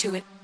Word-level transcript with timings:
to 0.00 0.14
it. 0.14 0.39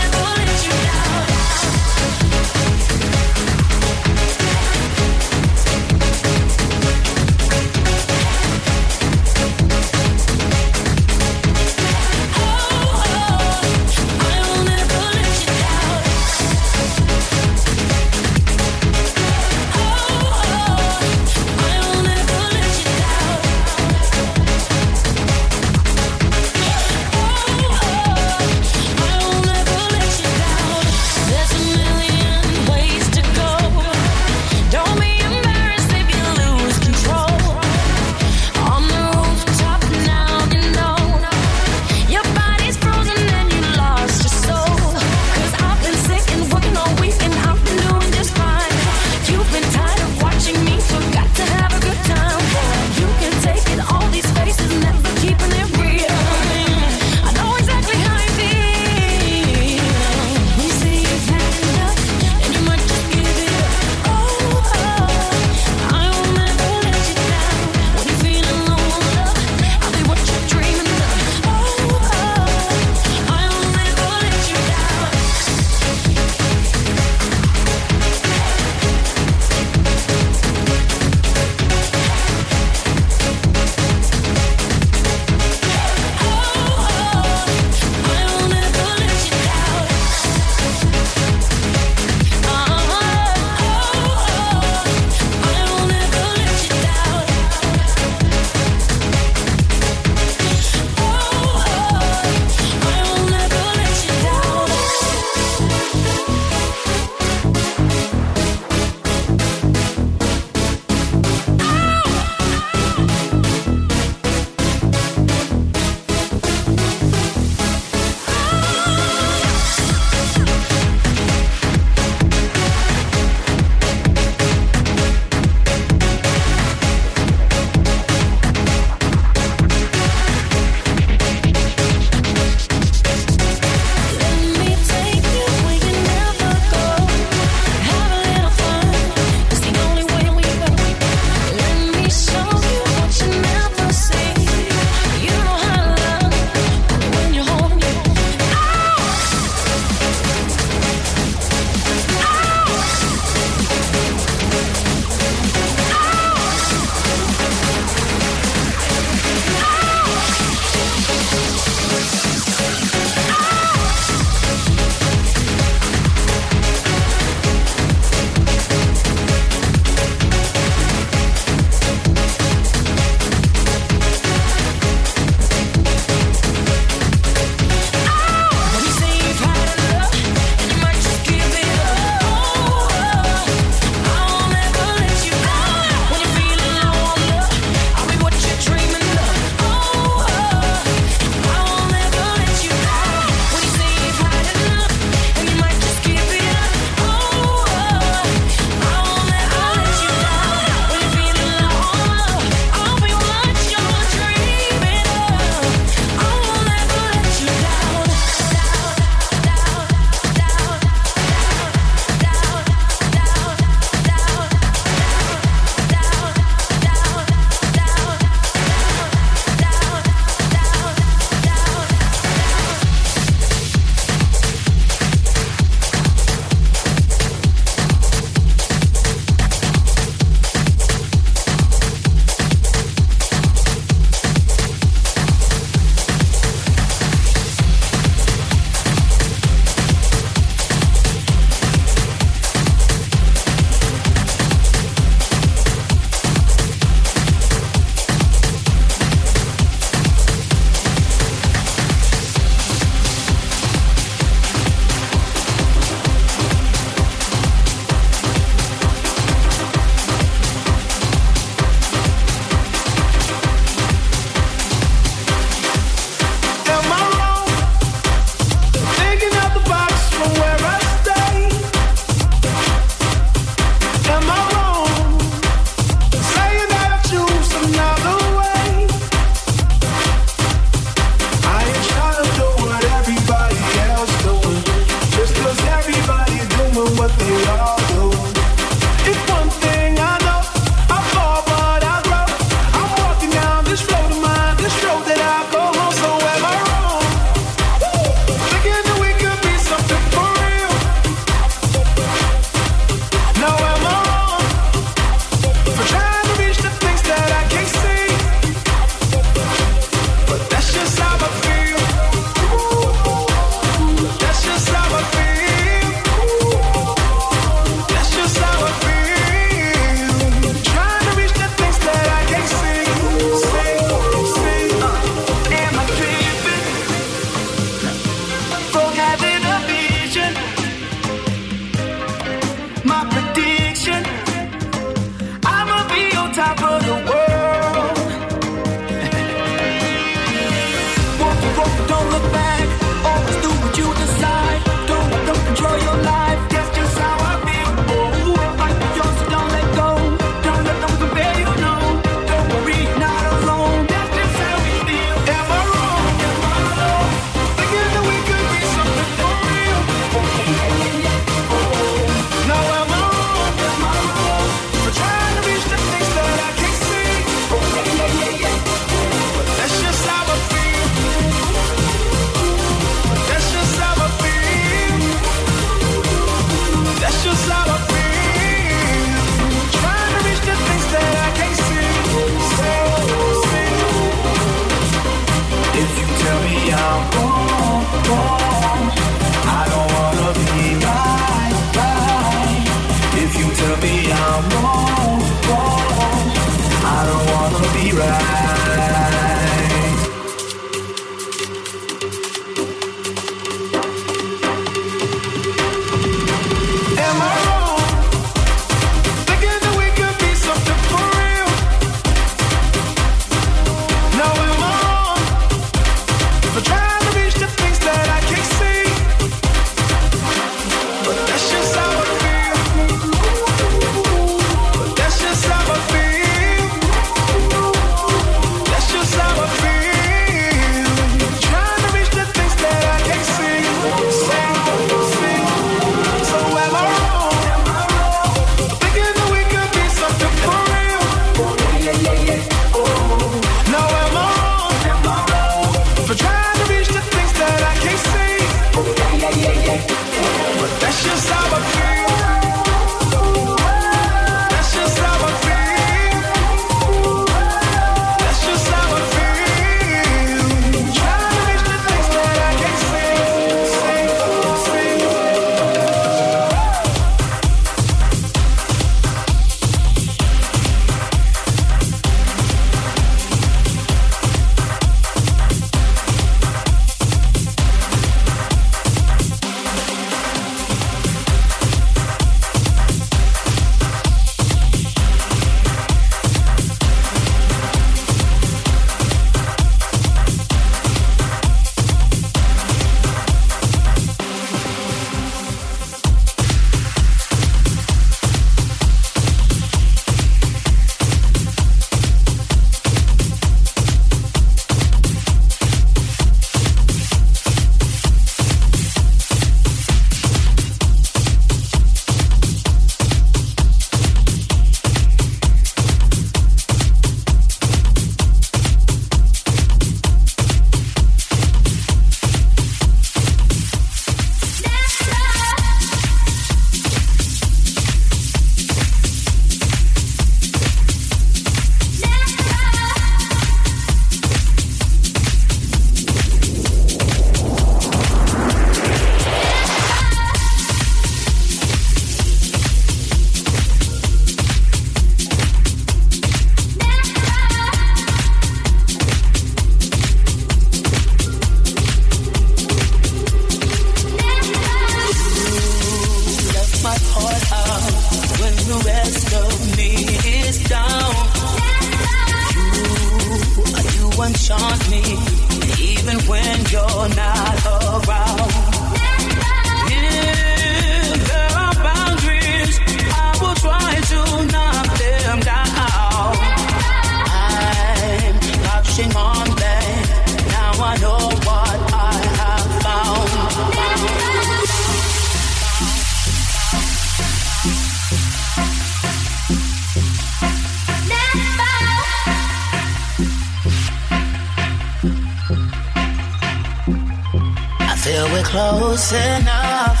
Close 598.90 599.12
enough. 599.12 600.00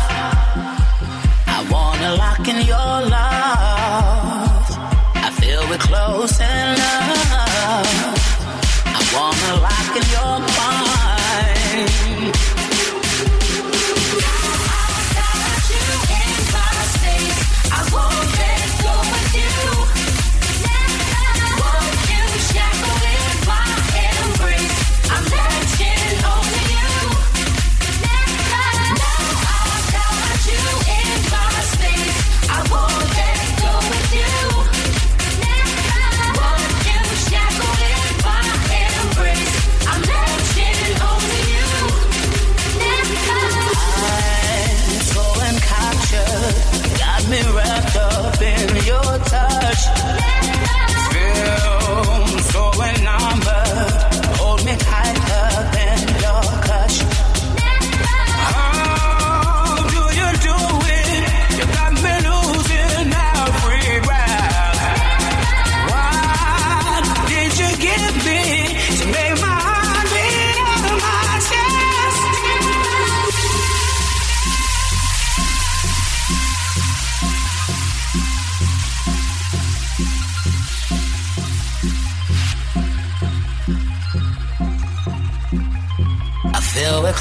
I 1.46 1.58
wanna 1.70 2.16
lock 2.16 2.48
in 2.48 2.66
your 2.66 2.92
love. 3.16 4.66
I 5.14 5.30
feel 5.38 5.62
we're 5.70 5.78
close 5.78 6.40
enough. 6.40 7.30
I 8.98 9.00
wanna 9.14 9.52
lock 9.66 9.90
in 10.00 10.06
your 10.16 10.49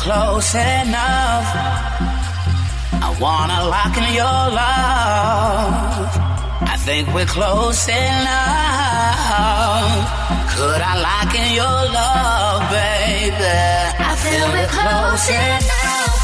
close 0.09 0.55
enough. 0.55 1.47
I 3.07 3.09
wanna 3.21 3.59
lock 3.75 3.95
in 4.01 4.09
your 4.21 4.41
love. 4.61 6.09
I 6.73 6.75
think 6.85 7.03
we're 7.13 7.31
close 7.37 7.87
enough. 7.87 8.29
Could 10.55 10.81
I 10.91 10.93
lock 11.07 11.31
in 11.41 11.49
your 11.61 11.79
love, 11.99 12.59
baby? 12.73 13.61
I 14.09 14.11
feel 14.23 14.47
we're 14.55 14.73
close 14.79 15.27
enough. 15.29 16.17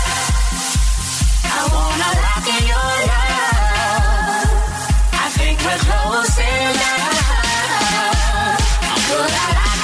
I 1.60 1.62
wanna 1.76 2.10
lock 2.26 2.46
in 2.58 2.64
your 2.74 2.92
love. 3.12 4.50
I 5.26 5.28
think 5.38 5.56
we're 5.66 5.84
close 5.90 6.38
enough. 6.58 7.20
Could 9.08 9.34
I 9.46 9.75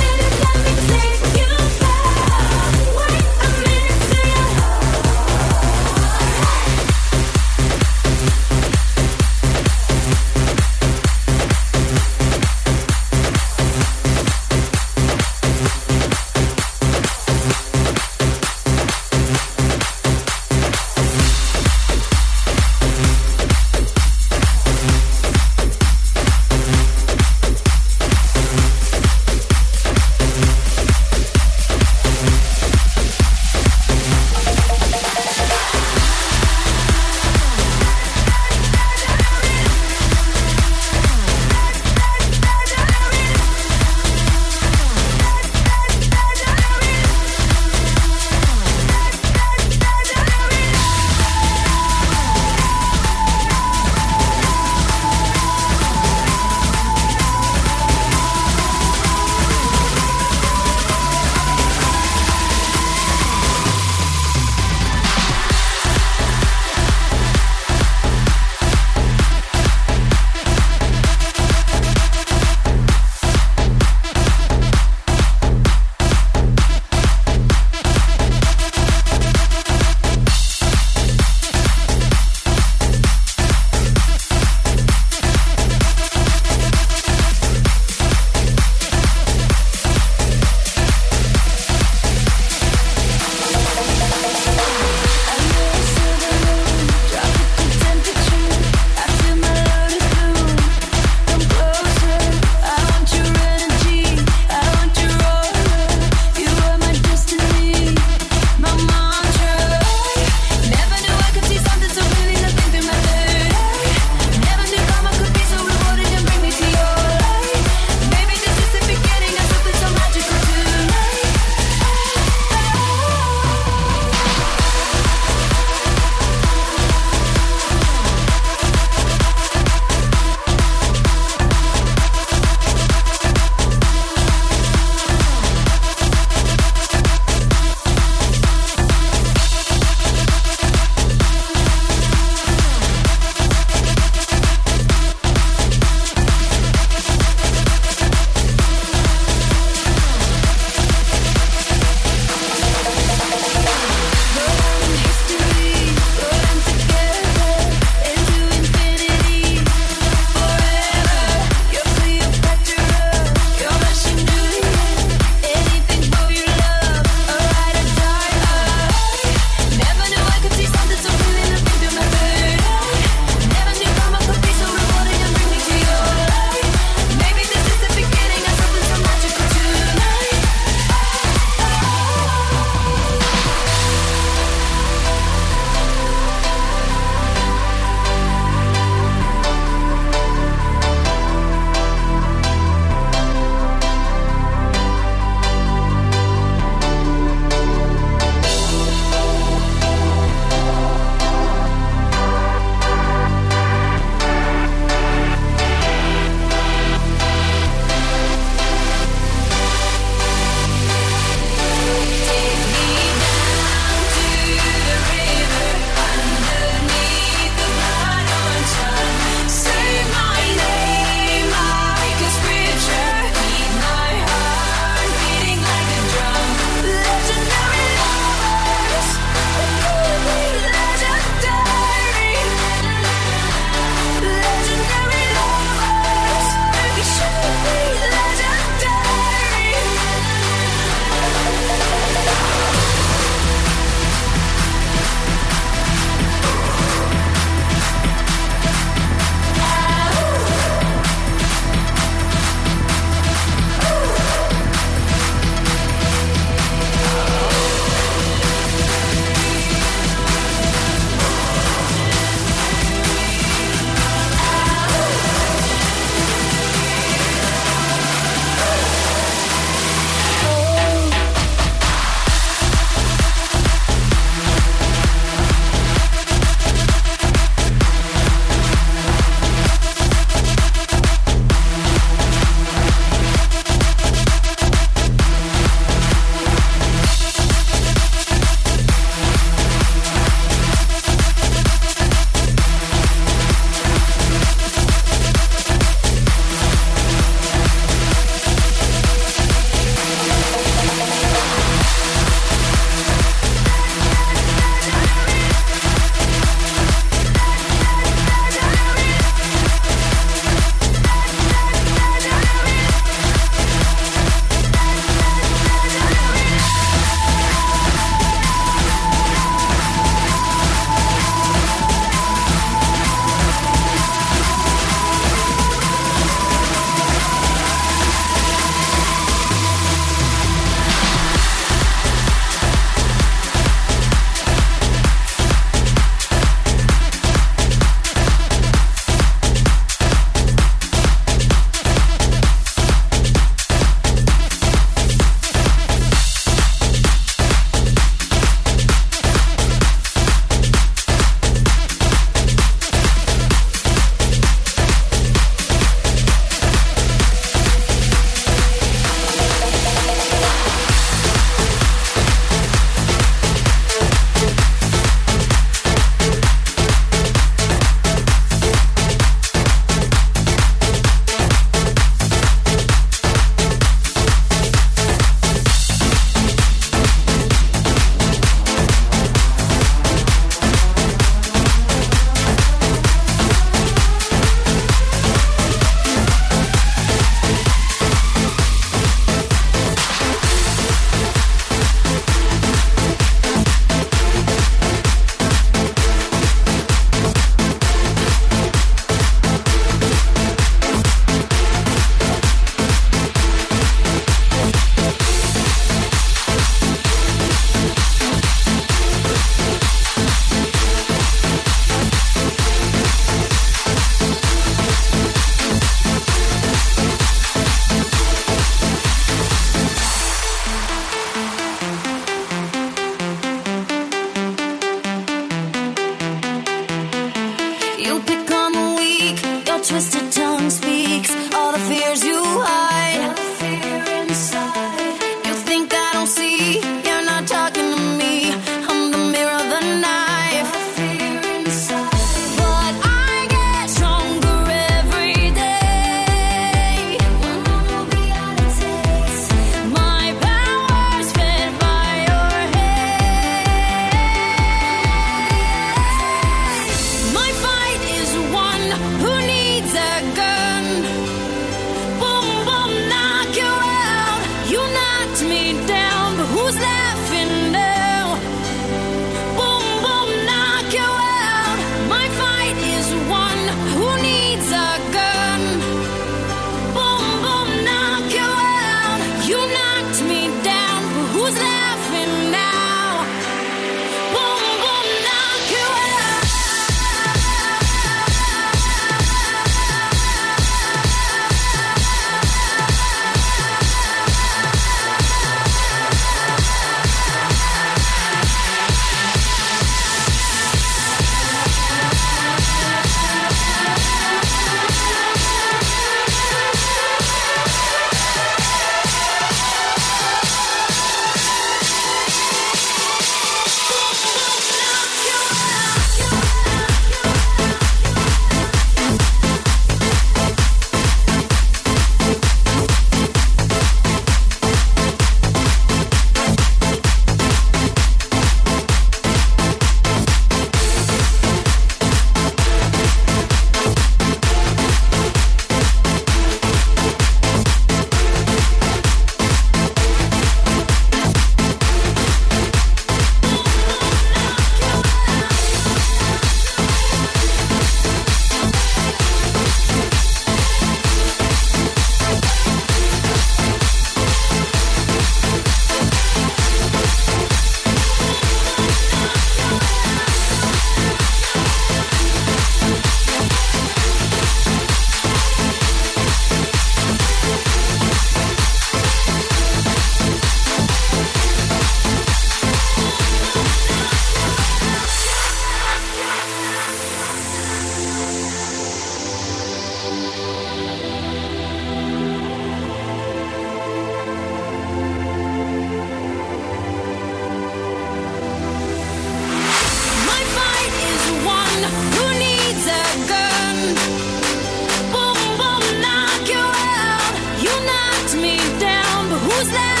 who's 599.61 599.71
left 599.71 600.00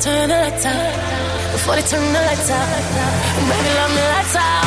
turn 0.00 0.28
the 0.28 0.36
lights 0.36 0.64
out. 0.64 1.52
Before 1.52 1.74
they 1.74 1.82
turn 1.82 2.12
the 2.12 2.20
lights 2.20 2.50
out. 2.50 2.68
Baby, 3.48 3.74
love 3.74 3.94
me 3.94 4.02
lights 4.02 4.36
out. 4.36 4.57